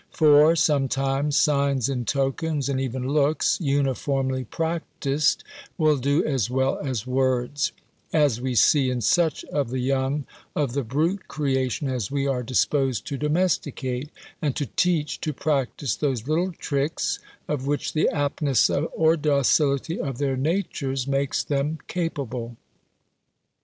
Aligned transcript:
For, 0.09 0.55
sometimes, 0.55 1.37
signs 1.37 1.87
and 1.87 2.07
tokens 2.07 2.67
(and 2.69 2.81
even 2.81 3.07
looks), 3.09 3.59
uniformly 3.61 4.45
practised, 4.45 5.43
will 5.77 5.97
do 5.97 6.25
as 6.25 6.49
well 6.49 6.79
as 6.79 7.05
words; 7.05 7.71
as 8.11 8.41
we 8.41 8.55
see 8.55 8.89
in 8.89 9.01
such 9.01 9.45
of 9.45 9.69
the 9.69 9.77
young 9.77 10.25
of 10.55 10.73
the 10.73 10.81
brute 10.81 11.27
creation 11.27 11.87
as 11.87 12.09
we 12.09 12.25
are 12.25 12.41
disposed 12.41 13.05
to 13.09 13.17
domesticate, 13.19 14.09
and 14.41 14.55
to 14.55 14.65
teach 14.65 15.21
to 15.21 15.33
practise 15.33 15.95
those 15.95 16.27
little 16.27 16.51
tricks, 16.51 17.19
of 17.47 17.67
which 17.67 17.93
the 17.93 18.09
aptness 18.09 18.71
or 18.71 19.15
docility 19.15 19.99
of 19.99 20.17
their 20.17 20.35
natures 20.35 21.05
makes 21.05 21.43
them 21.43 21.77
capable. 21.85 22.57